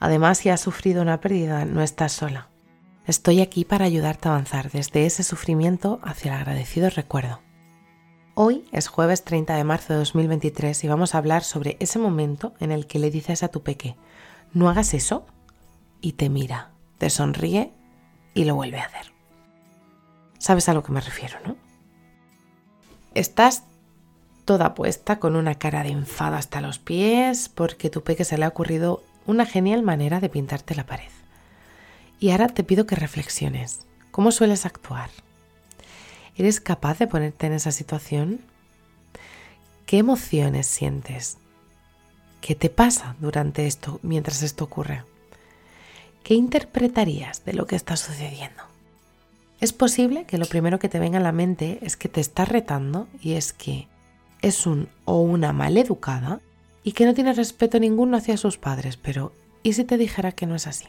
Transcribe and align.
Además, 0.00 0.38
si 0.38 0.48
has 0.48 0.60
sufrido 0.60 1.02
una 1.02 1.20
pérdida, 1.20 1.64
no 1.64 1.82
estás 1.82 2.12
sola. 2.12 2.48
Estoy 3.06 3.40
aquí 3.40 3.64
para 3.64 3.84
ayudarte 3.84 4.28
a 4.28 4.32
avanzar 4.32 4.70
desde 4.70 5.06
ese 5.06 5.22
sufrimiento 5.22 6.00
hacia 6.02 6.32
el 6.32 6.38
agradecido 6.38 6.88
recuerdo. 6.90 7.40
Hoy 8.34 8.66
es 8.72 8.88
jueves 8.88 9.22
30 9.24 9.54
de 9.54 9.64
marzo 9.64 9.92
de 9.92 10.00
2023 10.00 10.82
y 10.82 10.88
vamos 10.88 11.14
a 11.14 11.18
hablar 11.18 11.44
sobre 11.44 11.76
ese 11.80 11.98
momento 11.98 12.54
en 12.60 12.72
el 12.72 12.86
que 12.86 12.98
le 12.98 13.10
dices 13.10 13.42
a 13.42 13.48
tu 13.48 13.62
peque, 13.62 13.96
no 14.52 14.68
hagas 14.68 14.94
eso, 14.94 15.26
y 16.00 16.12
te 16.12 16.28
mira, 16.28 16.70
te 16.98 17.10
sonríe 17.10 17.72
y 18.34 18.44
lo 18.44 18.54
vuelve 18.56 18.80
a 18.80 18.86
hacer. 18.86 19.12
Sabes 20.38 20.68
a 20.68 20.74
lo 20.74 20.82
que 20.82 20.92
me 20.92 21.00
refiero, 21.00 21.38
¿no? 21.46 21.56
Estás 23.14 23.64
toda 24.44 24.74
puesta 24.74 25.18
con 25.18 25.36
una 25.36 25.54
cara 25.54 25.82
de 25.82 25.90
enfado 25.90 26.36
hasta 26.36 26.60
los 26.60 26.78
pies 26.78 27.48
porque 27.48 27.90
tu 27.90 28.02
peque 28.02 28.24
se 28.24 28.36
le 28.36 28.44
ha 28.44 28.48
ocurrido 28.48 29.02
una 29.26 29.46
genial 29.46 29.82
manera 29.82 30.20
de 30.20 30.28
pintarte 30.28 30.74
la 30.74 30.86
pared. 30.86 31.10
Y 32.20 32.30
ahora 32.30 32.48
te 32.48 32.64
pido 32.64 32.86
que 32.86 32.96
reflexiones. 32.96 33.86
¿Cómo 34.10 34.30
sueles 34.30 34.66
actuar? 34.66 35.10
¿Eres 36.36 36.60
capaz 36.60 36.98
de 36.98 37.06
ponerte 37.06 37.46
en 37.46 37.52
esa 37.52 37.72
situación? 37.72 38.40
¿Qué 39.86 39.98
emociones 39.98 40.66
sientes? 40.66 41.38
¿Qué 42.40 42.54
te 42.54 42.70
pasa 42.70 43.16
durante 43.20 43.66
esto 43.66 44.00
mientras 44.02 44.42
esto 44.42 44.64
ocurre? 44.64 45.02
¿Qué 46.22 46.34
interpretarías 46.34 47.44
de 47.44 47.52
lo 47.52 47.66
que 47.66 47.76
está 47.76 47.96
sucediendo? 47.96 48.62
Es 49.60 49.72
posible 49.72 50.24
que 50.24 50.38
lo 50.38 50.46
primero 50.46 50.78
que 50.78 50.88
te 50.88 50.98
venga 50.98 51.18
a 51.18 51.22
la 51.22 51.32
mente 51.32 51.78
es 51.82 51.96
que 51.96 52.08
te 52.08 52.20
está 52.20 52.44
retando 52.44 53.08
y 53.20 53.34
es 53.34 53.52
que 53.52 53.88
es 54.42 54.66
un 54.66 54.88
o 55.04 55.20
una 55.20 55.52
maleducada 55.52 56.40
y 56.84 56.92
que 56.92 57.06
no 57.06 57.14
tiene 57.14 57.32
respeto 57.32 57.80
ninguno 57.80 58.18
hacia 58.18 58.36
sus 58.36 58.58
padres, 58.58 58.98
pero 58.98 59.32
¿y 59.62 59.72
si 59.72 59.84
te 59.84 59.96
dijera 59.96 60.32
que 60.32 60.46
no 60.46 60.54
es 60.54 60.66
así? 60.66 60.86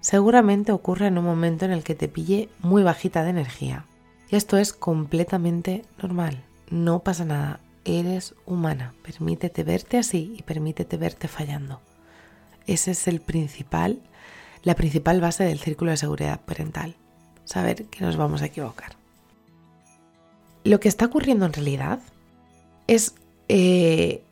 Seguramente 0.00 0.72
ocurre 0.72 1.08
en 1.08 1.18
un 1.18 1.24
momento 1.24 1.64
en 1.64 1.72
el 1.72 1.84
que 1.84 1.94
te 1.94 2.08
pille 2.08 2.48
muy 2.60 2.82
bajita 2.82 3.24
de 3.24 3.30
energía. 3.30 3.84
Y 4.30 4.36
esto 4.36 4.56
es 4.56 4.72
completamente 4.72 5.84
normal. 6.00 6.42
No 6.70 7.00
pasa 7.00 7.24
nada. 7.24 7.60
Eres 7.84 8.34
humana. 8.46 8.94
Permítete 9.02 9.62
verte 9.62 9.98
así 9.98 10.34
y 10.38 10.42
permítete 10.42 10.96
verte 10.96 11.28
fallando. 11.28 11.80
Ese 12.66 12.92
es 12.92 13.06
el 13.08 13.20
principal, 13.20 14.00
la 14.62 14.74
principal 14.74 15.20
base 15.20 15.44
del 15.44 15.58
círculo 15.58 15.90
de 15.90 15.96
seguridad 15.96 16.40
parental. 16.40 16.96
Saber 17.44 17.84
que 17.84 18.04
nos 18.04 18.16
vamos 18.16 18.42
a 18.42 18.46
equivocar. 18.46 18.96
Lo 20.64 20.80
que 20.80 20.88
está 20.88 21.06
ocurriendo 21.06 21.44
en 21.44 21.52
realidad 21.52 22.00
es 22.86 23.14
eh, 23.48 24.22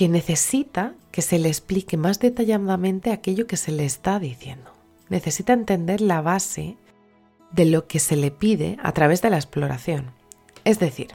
que 0.00 0.08
necesita 0.08 0.94
que 1.12 1.20
se 1.20 1.38
le 1.38 1.48
explique 1.48 1.98
más 1.98 2.20
detalladamente 2.20 3.10
aquello 3.10 3.46
que 3.46 3.58
se 3.58 3.70
le 3.70 3.84
está 3.84 4.18
diciendo. 4.18 4.70
Necesita 5.10 5.52
entender 5.52 6.00
la 6.00 6.22
base 6.22 6.78
de 7.52 7.66
lo 7.66 7.86
que 7.86 7.98
se 7.98 8.16
le 8.16 8.30
pide 8.30 8.78
a 8.82 8.92
través 8.92 9.20
de 9.20 9.28
la 9.28 9.36
exploración. 9.36 10.12
Es 10.64 10.78
decir, 10.78 11.08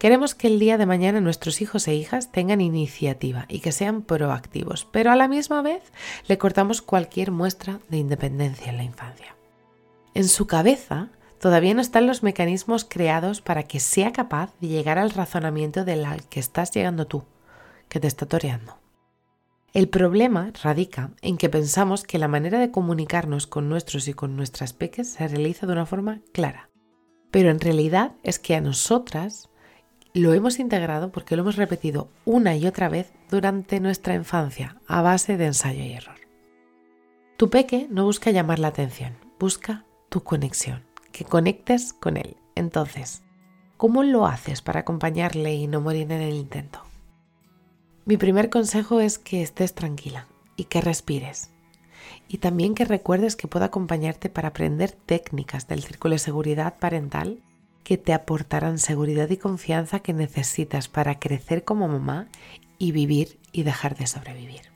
queremos 0.00 0.34
que 0.34 0.48
el 0.48 0.58
día 0.58 0.78
de 0.78 0.84
mañana 0.84 1.20
nuestros 1.20 1.60
hijos 1.60 1.86
e 1.86 1.94
hijas 1.94 2.32
tengan 2.32 2.60
iniciativa 2.60 3.44
y 3.48 3.60
que 3.60 3.70
sean 3.70 4.02
proactivos, 4.02 4.84
pero 4.90 5.12
a 5.12 5.16
la 5.16 5.28
misma 5.28 5.62
vez 5.62 5.84
le 6.26 6.36
cortamos 6.36 6.82
cualquier 6.82 7.30
muestra 7.30 7.78
de 7.88 7.98
independencia 7.98 8.72
en 8.72 8.78
la 8.78 8.82
infancia. 8.82 9.36
En 10.12 10.26
su 10.26 10.48
cabeza 10.48 11.10
todavía 11.38 11.74
no 11.74 11.80
están 11.80 12.08
los 12.08 12.24
mecanismos 12.24 12.84
creados 12.84 13.40
para 13.40 13.62
que 13.62 13.78
sea 13.78 14.12
capaz 14.12 14.50
de 14.60 14.66
llegar 14.66 14.98
al 14.98 15.10
razonamiento 15.10 15.84
del 15.84 16.04
que 16.28 16.40
estás 16.40 16.72
llegando 16.72 17.06
tú 17.06 17.22
que 17.88 18.00
te 18.00 18.06
está 18.06 18.26
toreando. 18.26 18.78
El 19.72 19.88
problema 19.88 20.52
radica 20.62 21.10
en 21.20 21.36
que 21.36 21.48
pensamos 21.48 22.04
que 22.04 22.18
la 22.18 22.28
manera 22.28 22.60
de 22.60 22.70
comunicarnos 22.70 23.48
con 23.48 23.68
nuestros 23.68 24.06
y 24.06 24.14
con 24.14 24.36
nuestras 24.36 24.72
peques 24.72 25.10
se 25.14 25.26
realiza 25.26 25.66
de 25.66 25.72
una 25.72 25.84
forma 25.84 26.20
clara. 26.32 26.70
Pero 27.32 27.50
en 27.50 27.58
realidad 27.58 28.12
es 28.22 28.38
que 28.38 28.54
a 28.54 28.60
nosotras 28.60 29.50
lo 30.12 30.32
hemos 30.32 30.60
integrado 30.60 31.10
porque 31.10 31.34
lo 31.34 31.42
hemos 31.42 31.56
repetido 31.56 32.08
una 32.24 32.54
y 32.54 32.68
otra 32.68 32.88
vez 32.88 33.12
durante 33.30 33.80
nuestra 33.80 34.14
infancia 34.14 34.76
a 34.86 35.02
base 35.02 35.36
de 35.36 35.46
ensayo 35.46 35.82
y 35.82 35.94
error. 35.94 36.20
Tu 37.36 37.50
peque 37.50 37.88
no 37.90 38.04
busca 38.04 38.30
llamar 38.30 38.60
la 38.60 38.68
atención, 38.68 39.16
busca 39.40 39.84
tu 40.08 40.22
conexión, 40.22 40.84
que 41.10 41.24
conectes 41.24 41.92
con 41.92 42.16
él. 42.16 42.36
Entonces, 42.54 43.24
¿cómo 43.76 44.04
lo 44.04 44.24
haces 44.24 44.62
para 44.62 44.80
acompañarle 44.80 45.52
y 45.54 45.66
no 45.66 45.80
morir 45.80 46.12
en 46.12 46.22
el 46.22 46.34
intento? 46.34 46.80
Mi 48.06 48.18
primer 48.18 48.50
consejo 48.50 49.00
es 49.00 49.18
que 49.18 49.40
estés 49.40 49.74
tranquila 49.74 50.26
y 50.56 50.64
que 50.64 50.82
respires. 50.82 51.50
Y 52.28 52.38
también 52.38 52.74
que 52.74 52.84
recuerdes 52.84 53.34
que 53.34 53.48
puedo 53.48 53.64
acompañarte 53.64 54.28
para 54.28 54.48
aprender 54.48 54.92
técnicas 54.92 55.68
del 55.68 55.82
círculo 55.82 56.14
de 56.14 56.18
seguridad 56.18 56.78
parental 56.78 57.40
que 57.82 57.96
te 57.96 58.12
aportarán 58.12 58.78
seguridad 58.78 59.30
y 59.30 59.38
confianza 59.38 60.00
que 60.00 60.12
necesitas 60.12 60.88
para 60.88 61.18
crecer 61.18 61.64
como 61.64 61.88
mamá 61.88 62.28
y 62.78 62.92
vivir 62.92 63.38
y 63.52 63.62
dejar 63.62 63.96
de 63.96 64.06
sobrevivir. 64.06 64.72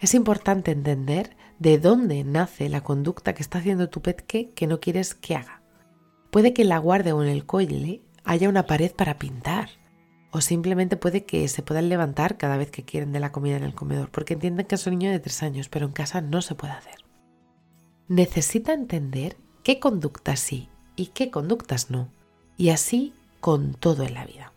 Es 0.00 0.12
importante 0.12 0.72
entender 0.72 1.36
de 1.58 1.78
dónde 1.78 2.22
nace 2.22 2.68
la 2.68 2.82
conducta 2.82 3.34
que 3.34 3.42
está 3.42 3.58
haciendo 3.58 3.88
tu 3.88 4.02
pet 4.02 4.26
que 4.26 4.66
no 4.66 4.78
quieres 4.78 5.14
que 5.14 5.36
haga. 5.36 5.62
Puede 6.30 6.52
que 6.52 6.62
en 6.62 6.68
la 6.68 6.78
guardia 6.78 7.14
o 7.14 7.22
en 7.22 7.30
el 7.30 7.46
coile 7.46 8.02
haya 8.24 8.50
una 8.50 8.66
pared 8.66 8.92
para 8.92 9.18
pintar 9.18 9.70
o 10.30 10.40
simplemente 10.40 10.96
puede 10.96 11.24
que 11.24 11.46
se 11.48 11.62
puedan 11.62 11.88
levantar 11.88 12.36
cada 12.36 12.56
vez 12.56 12.70
que 12.70 12.84
quieren 12.84 13.12
de 13.12 13.20
la 13.20 13.32
comida 13.32 13.56
en 13.56 13.64
el 13.64 13.74
comedor, 13.74 14.10
porque 14.10 14.34
entienden 14.34 14.66
que 14.66 14.74
es 14.74 14.86
un 14.86 14.98
niño 14.98 15.10
de 15.10 15.20
tres 15.20 15.42
años, 15.42 15.68
pero 15.68 15.86
en 15.86 15.92
casa 15.92 16.20
no 16.20 16.42
se 16.42 16.54
puede 16.54 16.72
hacer. 16.72 16.96
Necesita 18.08 18.72
entender 18.72 19.36
qué 19.62 19.80
conductas 19.80 20.40
sí 20.40 20.68
y 20.94 21.06
qué 21.06 21.30
conductas 21.30 21.90
no, 21.90 22.08
y 22.56 22.70
así 22.70 23.12
con 23.40 23.74
todo 23.74 24.02
en 24.02 24.14
la 24.14 24.26
vida. 24.26 24.52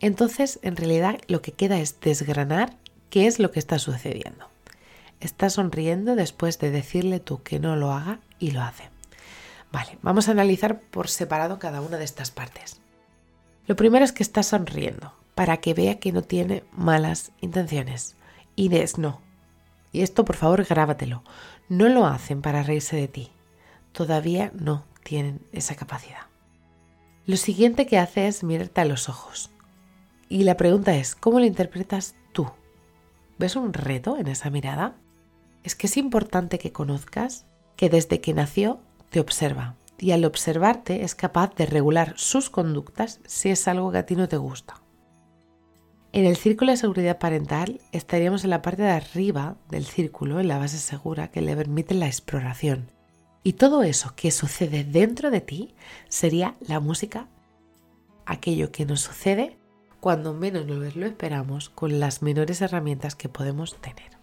Entonces, 0.00 0.58
en 0.62 0.76
realidad, 0.76 1.18
lo 1.28 1.40
que 1.40 1.52
queda 1.52 1.78
es 1.78 2.00
desgranar 2.00 2.76
qué 3.10 3.26
es 3.26 3.38
lo 3.38 3.50
que 3.50 3.58
está 3.58 3.78
sucediendo. 3.78 4.48
Está 5.20 5.48
sonriendo 5.48 6.16
después 6.16 6.58
de 6.58 6.70
decirle 6.70 7.20
tú 7.20 7.42
que 7.42 7.58
no 7.58 7.76
lo 7.76 7.92
haga 7.92 8.20
y 8.38 8.50
lo 8.50 8.60
hace. 8.60 8.90
Vale, 9.72 9.98
vamos 10.02 10.28
a 10.28 10.32
analizar 10.32 10.80
por 10.80 11.08
separado 11.08 11.58
cada 11.58 11.80
una 11.80 11.96
de 11.96 12.04
estas 12.04 12.30
partes. 12.30 12.80
Lo 13.66 13.76
primero 13.76 14.04
es 14.04 14.12
que 14.12 14.22
está 14.22 14.42
sonriendo 14.42 15.12
para 15.34 15.56
que 15.58 15.74
vea 15.74 15.98
que 15.98 16.12
no 16.12 16.22
tiene 16.22 16.64
malas 16.72 17.32
intenciones. 17.40 18.16
Inés, 18.56 18.98
no. 18.98 19.20
Y 19.92 20.02
esto 20.02 20.24
por 20.24 20.36
favor 20.36 20.64
grábatelo. 20.64 21.22
No 21.68 21.88
lo 21.88 22.06
hacen 22.06 22.42
para 22.42 22.62
reírse 22.62 22.96
de 22.96 23.08
ti. 23.08 23.30
Todavía 23.92 24.50
no 24.54 24.84
tienen 25.02 25.40
esa 25.52 25.74
capacidad. 25.74 26.26
Lo 27.26 27.36
siguiente 27.36 27.86
que 27.86 27.98
hace 27.98 28.26
es 28.26 28.44
mirarte 28.44 28.80
a 28.80 28.84
los 28.84 29.08
ojos. 29.08 29.50
Y 30.28 30.44
la 30.44 30.56
pregunta 30.56 30.94
es, 30.96 31.14
¿cómo 31.14 31.38
lo 31.38 31.46
interpretas 31.46 32.14
tú? 32.32 32.50
¿Ves 33.38 33.56
un 33.56 33.72
reto 33.72 34.18
en 34.18 34.26
esa 34.26 34.50
mirada? 34.50 34.96
Es 35.62 35.74
que 35.74 35.86
es 35.86 35.96
importante 35.96 36.58
que 36.58 36.72
conozcas 36.72 37.46
que 37.76 37.88
desde 37.88 38.20
que 38.20 38.34
nació 38.34 38.80
te 39.10 39.20
observa, 39.20 39.76
y 40.04 40.12
al 40.12 40.26
observarte 40.26 41.02
es 41.02 41.14
capaz 41.14 41.54
de 41.54 41.64
regular 41.64 42.12
sus 42.16 42.50
conductas 42.50 43.20
si 43.24 43.48
es 43.48 43.66
algo 43.66 43.90
que 43.90 43.96
a 43.96 44.04
ti 44.04 44.16
no 44.16 44.28
te 44.28 44.36
gusta. 44.36 44.82
En 46.12 46.26
el 46.26 46.36
círculo 46.36 46.72
de 46.72 46.76
seguridad 46.76 47.18
parental 47.18 47.80
estaríamos 47.90 48.44
en 48.44 48.50
la 48.50 48.60
parte 48.60 48.82
de 48.82 48.90
arriba 48.90 49.56
del 49.70 49.86
círculo, 49.86 50.40
en 50.40 50.48
la 50.48 50.58
base 50.58 50.76
segura, 50.76 51.28
que 51.28 51.40
le 51.40 51.56
permite 51.56 51.94
la 51.94 52.06
exploración. 52.06 52.90
Y 53.42 53.54
todo 53.54 53.82
eso 53.82 54.12
que 54.14 54.30
sucede 54.30 54.84
dentro 54.84 55.30
de 55.30 55.40
ti 55.40 55.74
sería 56.10 56.54
la 56.60 56.80
música, 56.80 57.30
aquello 58.26 58.72
que 58.72 58.84
nos 58.84 59.00
sucede 59.00 59.56
cuando 60.00 60.34
menos 60.34 60.66
nos 60.66 60.96
lo 60.96 61.06
esperamos 61.06 61.70
con 61.70 61.98
las 61.98 62.20
menores 62.20 62.60
herramientas 62.60 63.14
que 63.14 63.30
podemos 63.30 63.80
tener. 63.80 64.18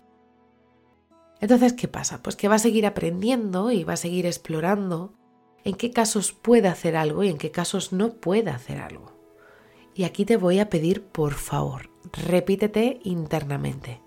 Entonces, 1.39 1.73
¿qué 1.73 1.87
pasa? 1.87 2.21
Pues 2.21 2.35
que 2.35 2.47
va 2.47 2.55
a 2.55 2.59
seguir 2.59 2.85
aprendiendo 2.85 3.71
y 3.71 3.83
va 3.83 3.93
a 3.93 3.97
seguir 3.97 4.27
explorando 4.27 5.15
en 5.63 5.75
qué 5.75 5.91
casos 5.91 6.31
puede 6.31 6.67
hacer 6.67 6.95
algo 6.95 7.23
y 7.23 7.29
en 7.29 7.37
qué 7.37 7.51
casos 7.51 7.93
no 7.93 8.13
puede 8.13 8.49
hacer 8.49 8.79
algo. 8.79 9.11
Y 9.93 10.03
aquí 10.03 10.25
te 10.25 10.37
voy 10.37 10.59
a 10.59 10.69
pedir, 10.69 11.03
por 11.03 11.33
favor, 11.33 11.89
repítete 12.13 12.99
internamente. 13.03 14.01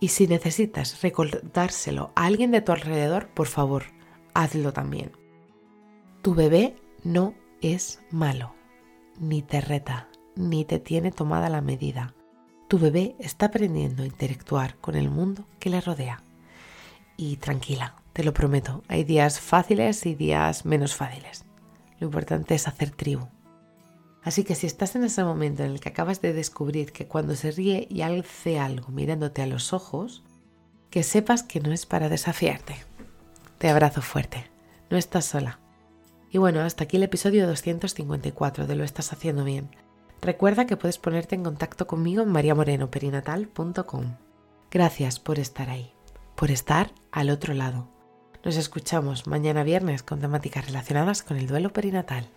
Y 0.00 0.08
si 0.08 0.26
necesitas 0.26 1.00
recordárselo 1.02 2.12
a 2.14 2.26
alguien 2.26 2.50
de 2.50 2.60
tu 2.60 2.72
alrededor, 2.72 3.28
por 3.28 3.46
favor, 3.46 3.84
hazlo 4.34 4.72
también. 4.72 5.12
Tu 6.22 6.34
bebé 6.34 6.76
no 7.04 7.34
es 7.62 8.00
malo, 8.10 8.54
ni 9.18 9.42
te 9.42 9.60
reta, 9.60 10.08
ni 10.34 10.64
te 10.64 10.78
tiene 10.78 11.12
tomada 11.12 11.48
la 11.48 11.60
medida. 11.60 12.14
Tu 12.68 12.78
bebé 12.78 13.14
está 13.18 13.46
aprendiendo 13.46 14.02
a 14.02 14.06
interactuar 14.06 14.76
con 14.76 14.96
el 14.96 15.10
mundo 15.10 15.46
que 15.60 15.70
le 15.70 15.80
rodea. 15.80 16.22
Y 17.16 17.36
tranquila, 17.36 18.02
te 18.14 18.22
lo 18.22 18.32
prometo, 18.32 18.84
hay 18.86 19.02
días 19.02 19.40
fáciles 19.40 20.06
y 20.06 20.14
días 20.14 20.64
menos 20.64 20.94
fáciles. 20.94 21.44
Lo 21.98 22.06
importante 22.06 22.54
es 22.54 22.68
hacer 22.68 22.90
tribu. 22.90 23.26
Así 24.22 24.44
que 24.44 24.54
si 24.54 24.68
estás 24.68 24.94
en 24.94 25.02
ese 25.02 25.24
momento 25.24 25.64
en 25.64 25.72
el 25.72 25.80
que 25.80 25.88
acabas 25.88 26.22
de 26.22 26.32
descubrir 26.32 26.92
que 26.92 27.08
cuando 27.08 27.34
se 27.34 27.50
ríe 27.50 27.88
y 27.90 28.02
hace 28.02 28.60
algo 28.60 28.88
mirándote 28.92 29.42
a 29.42 29.48
los 29.48 29.72
ojos, 29.72 30.22
que 30.90 31.02
sepas 31.02 31.42
que 31.42 31.58
no 31.58 31.72
es 31.72 31.86
para 31.86 32.08
desafiarte. 32.08 32.76
Te 33.58 33.68
abrazo 33.68 34.00
fuerte. 34.00 34.48
No 34.90 34.96
estás 34.96 35.24
sola. 35.24 35.58
Y 36.30 36.38
bueno, 36.38 36.60
hasta 36.60 36.84
aquí 36.84 36.98
el 36.98 37.02
episodio 37.02 37.48
254 37.48 38.68
de 38.68 38.76
Lo 38.76 38.84
estás 38.84 39.12
haciendo 39.12 39.42
bien. 39.42 39.68
Recuerda 40.22 40.66
que 40.66 40.76
puedes 40.76 40.98
ponerte 40.98 41.34
en 41.34 41.42
contacto 41.42 41.88
conmigo 41.88 42.22
en 42.22 42.30
mariamorenoperinatal.com. 42.30 44.16
Gracias 44.70 45.18
por 45.18 45.40
estar 45.40 45.68
ahí, 45.68 45.92
por 46.36 46.52
estar 46.52 46.92
al 47.10 47.30
otro 47.30 47.54
lado. 47.54 47.93
Nos 48.44 48.58
escuchamos 48.58 49.26
mañana 49.26 49.64
viernes 49.64 50.02
con 50.02 50.20
temáticas 50.20 50.66
relacionadas 50.66 51.22
con 51.22 51.38
el 51.38 51.46
duelo 51.46 51.72
perinatal. 51.72 52.28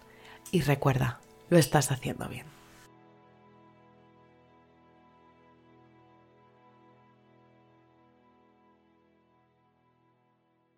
Y 0.52 0.62
recuerda, 0.62 1.20
lo 1.50 1.58
estás 1.58 1.92
haciendo 1.92 2.30
bien. 2.30 2.57